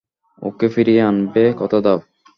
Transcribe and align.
ওকে 0.41 0.67
ফিরিয়ে 0.73 1.01
আনবে 1.09 1.43
কথা 1.59 1.79
দাও! 1.85 1.99